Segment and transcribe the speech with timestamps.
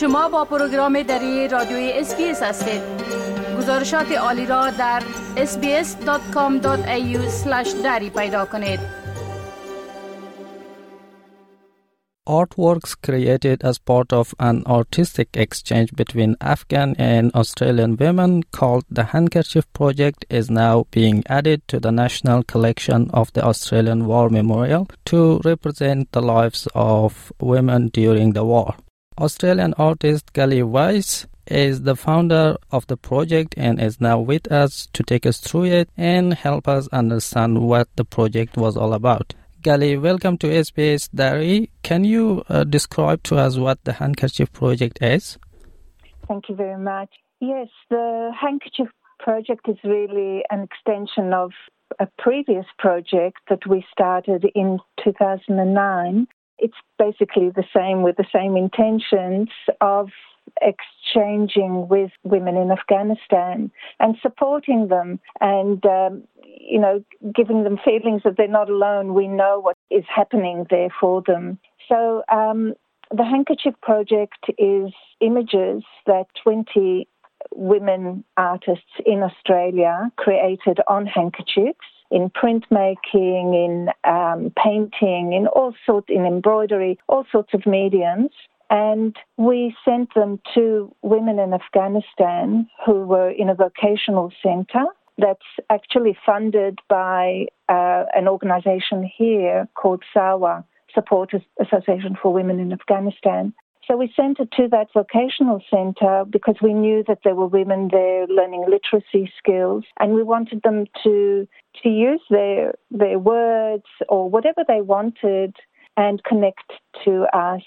[0.00, 2.82] شما با پروگرام دری رادیوی اسپیس هستید
[3.58, 5.02] گزارشات عالی را در
[5.36, 7.18] sbs.com.au
[7.84, 8.80] دری پیدا کنید
[12.26, 19.04] artworks created as part of an artistic exchange between Afghan and Australian women called the
[19.04, 24.88] Handkerchief Project is now being added to the national collection of the Australian War Memorial
[25.06, 28.74] to represent the lives of women during the war.
[29.17, 34.87] Australian artist Gali Weiss is the founder of the project and is now with us
[34.93, 39.33] to take us through it and help us understand what the project was all about.
[39.61, 41.69] Gali, welcome to SBS Dari.
[41.83, 45.37] Can you uh, describe to us what the Handkerchief Project is?
[46.27, 47.09] Thank you very much.
[47.41, 48.87] Yes, the Handkerchief
[49.19, 51.51] Project is really an extension of
[51.99, 56.27] a previous project that we started in 2009.
[56.61, 59.49] It's basically the same with the same intentions
[59.81, 60.09] of
[60.61, 67.03] exchanging with women in Afghanistan and supporting them and um, you know,
[67.35, 69.13] giving them feelings that they're not alone.
[69.13, 71.59] We know what is happening there for them.
[71.89, 72.73] So um,
[73.11, 77.07] the Handkerchief Project is images that 20
[77.53, 81.79] women artists in Australia created on handkerchiefs
[82.11, 88.31] in printmaking, in um, painting, in all sorts, in embroidery, all sorts of mediums.
[88.69, 94.85] And we sent them to women in Afghanistan who were in a vocational centre
[95.17, 102.73] that's actually funded by uh, an organization here called SAWA, Support Association for Women in
[102.73, 103.53] Afghanistan.
[103.87, 107.89] So we sent it to that vocational center because we knew that there were women
[107.91, 111.47] there learning literacy skills and we wanted them to
[111.83, 115.55] to use their their words or whatever they wanted
[115.97, 116.71] and connect
[117.05, 117.63] to us.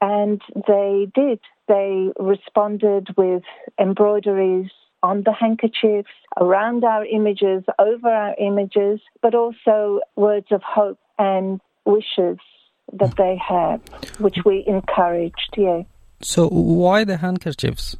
[0.00, 1.40] And they did.
[1.66, 3.42] They responded with
[3.78, 4.70] embroideries
[5.02, 6.08] on the handkerchiefs,
[6.40, 12.38] around our images, over our images, but also words of hope and wishes
[12.92, 13.80] that they have,
[14.18, 15.82] which we encouraged, yeah.
[16.20, 17.96] So why the handkerchiefs?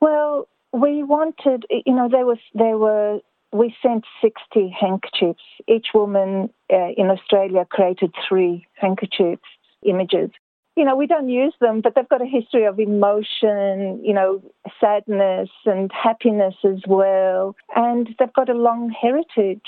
[0.00, 3.20] Well, we wanted, you know, there was there were
[3.52, 5.42] we sent 60 handkerchiefs.
[5.68, 9.42] Each woman uh, in Australia created three handkerchiefs
[9.82, 10.30] images
[10.76, 14.42] you know, we don't use them, but they've got a history of emotion, you know,
[14.80, 17.54] sadness and happiness as well.
[17.76, 19.60] And they've got a long heritage,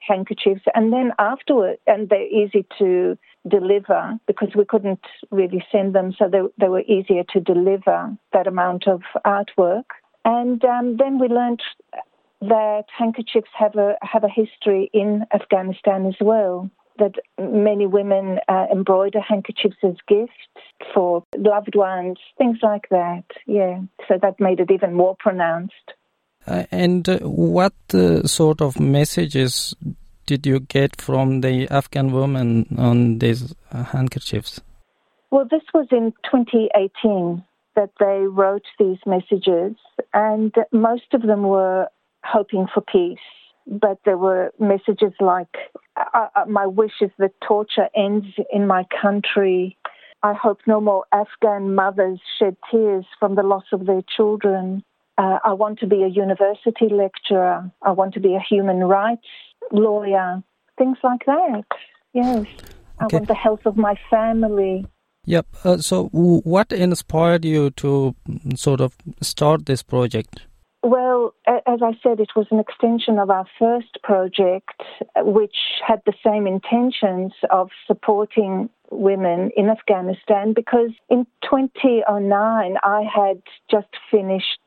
[0.00, 0.60] handkerchiefs.
[0.74, 3.16] And then afterward, and they're easy to
[3.48, 8.46] deliver because we couldn't really send them, so they, they were easier to deliver that
[8.46, 9.84] amount of artwork.
[10.24, 11.62] And um, then we learned
[12.40, 18.66] that handkerchiefs have a have a history in Afghanistan as well that many women uh,
[18.70, 20.32] embroider handkerchiefs as gifts
[20.94, 23.24] for loved ones, things like that.
[23.46, 25.94] Yeah, so that made it even more pronounced.
[26.46, 29.74] Uh, and uh, what uh, sort of messages
[30.26, 34.60] did you get from the Afghan women on these uh, handkerchiefs?
[35.30, 37.44] Well, this was in 2018
[37.74, 39.74] that they wrote these messages,
[40.12, 41.88] and most of them were
[42.22, 43.18] hoping for peace
[43.66, 45.54] but there were messages like,
[46.48, 49.76] My wish is that torture ends in my country.
[50.22, 54.84] I hope no more Afghan mothers shed tears from the loss of their children.
[55.18, 57.70] Uh, I want to be a university lecturer.
[57.82, 59.26] I want to be a human rights
[59.70, 60.42] lawyer.
[60.78, 61.64] Things like that.
[62.12, 62.46] Yes.
[63.02, 63.16] Okay.
[63.16, 64.86] I want the health of my family.
[65.24, 65.46] Yep.
[65.64, 68.14] Uh, so, what inspired you to
[68.56, 70.42] sort of start this project?
[70.82, 74.82] Well, as I said, it was an extension of our first project,
[75.16, 75.54] which
[75.86, 83.88] had the same intentions of supporting women in Afghanistan because in 2009 I had just
[84.10, 84.58] finished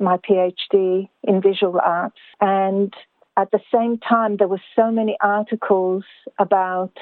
[0.00, 2.92] my PhD in visual arts and
[3.36, 6.04] at the same time there were so many articles
[6.38, 6.92] about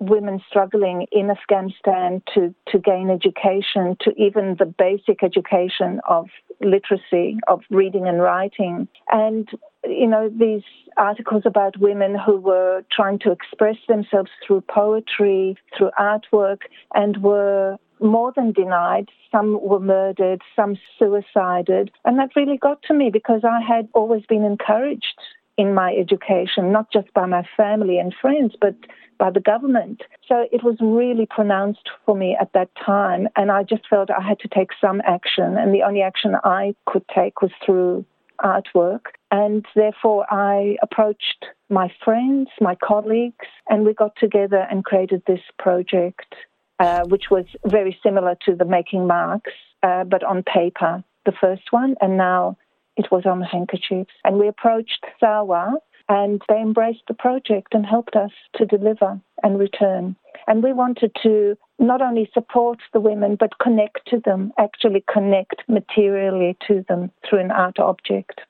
[0.00, 6.28] women struggling in Afghanistan to, to gain education, to even the basic education of
[6.60, 8.88] literacy, of reading and writing.
[9.10, 9.48] And,
[9.84, 10.62] you know, these
[10.96, 16.62] articles about women who were trying to express themselves through poetry, through artwork,
[16.94, 19.08] and were more than denied.
[19.30, 21.90] Some were murdered, some suicided.
[22.04, 25.20] And that really got to me because I had always been encouraged
[25.56, 28.74] in my education, not just by my family and friends, but
[29.18, 30.02] by the government.
[30.26, 34.22] So it was really pronounced for me at that time, and I just felt I
[34.26, 38.04] had to take some action, and the only action I could take was through
[38.42, 39.04] artwork.
[39.30, 45.40] And therefore, I approached my friends, my colleagues, and we got together and created this
[45.58, 46.34] project,
[46.78, 49.52] uh, which was very similar to the Making Marks
[49.82, 52.56] uh, but on paper, the first one, and now
[52.96, 54.12] it was on handkerchiefs.
[54.24, 55.74] And we approached Sawa,
[56.08, 60.16] and they embraced the project and helped us to deliver and return.
[60.46, 65.62] And we wanted to not only support the women, but connect to them, actually connect
[65.68, 68.40] materially to them through an art object.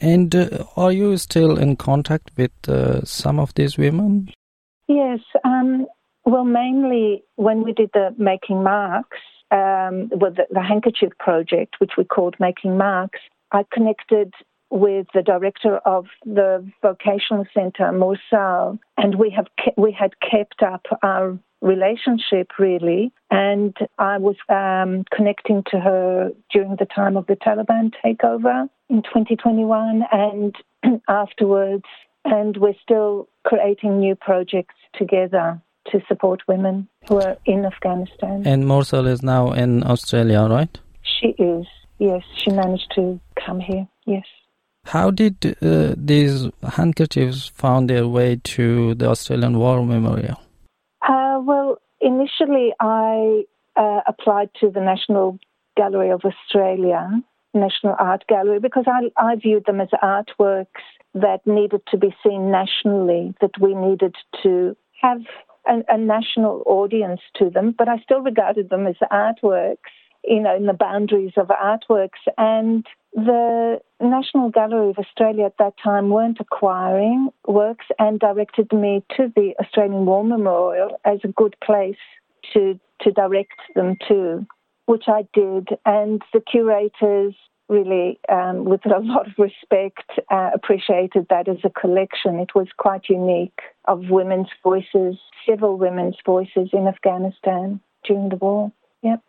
[0.00, 4.32] And uh, are you still in contact with uh, some of these women?
[4.88, 5.20] Yes.
[5.44, 5.86] Um,
[6.24, 9.18] well, mainly when we did the Making Marks,
[9.50, 13.20] um, with the, the handkerchief project, which we called Making Marks,
[13.54, 14.34] I connected
[14.70, 20.60] with the director of the vocational centre, Morsal, and we have ke- we had kept
[20.60, 27.26] up our relationship really, and I was um, connecting to her during the time of
[27.28, 30.56] the Taliban takeover in 2021, and
[31.08, 31.84] afterwards,
[32.24, 35.62] and we're still creating new projects together
[35.92, 38.42] to support women who are in Afghanistan.
[38.44, 40.76] And Morsal is now in Australia, right?
[41.02, 41.66] She is.
[41.98, 43.86] Yes, she managed to come here.
[44.06, 44.24] Yes.
[44.84, 50.38] How did uh, these handkerchiefs found their way to the Australian War Memorial?
[51.00, 53.44] Uh, well, initially I
[53.76, 55.38] uh, applied to the National
[55.76, 57.08] Gallery of Australia,
[57.54, 62.50] National Art Gallery, because I, I viewed them as artworks that needed to be seen
[62.50, 65.20] nationally, that we needed to have
[65.66, 69.76] a, a national audience to them, but I still regarded them as artworks,
[70.26, 72.20] you know, in the boundaries of artworks.
[72.38, 79.04] And the National Gallery of Australia at that time weren't acquiring works and directed me
[79.16, 81.96] to the Australian War Memorial as a good place
[82.52, 84.46] to, to direct them to,
[84.86, 85.68] which I did.
[85.86, 87.34] And the curators
[87.68, 92.38] really, um, with a lot of respect, uh, appreciated that as a collection.
[92.38, 95.16] It was quite unique of women's voices,
[95.48, 98.72] several women's voices in Afghanistan during the war.
[99.02, 99.22] Yep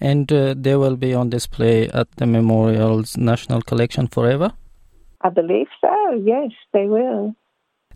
[0.00, 4.52] And uh, they will be on display at the memorial's National Collection forever?
[5.20, 7.34] I believe so, yes, they will.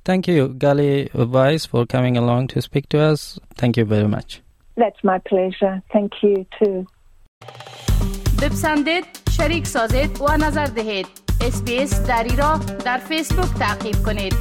[0.04, 3.38] Thank you, Gali Weiss, for coming along to speak to us.
[3.56, 4.40] Thank you very much.
[4.76, 5.82] That's my pleasure.
[5.92, 6.86] Thank you too.
[8.42, 11.06] بپسندید شریک سازید و نظر دهید
[11.40, 14.34] اسپیس دری را در فیسبوک تعقیب کنید